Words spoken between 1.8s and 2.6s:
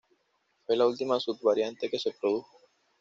que se produjo.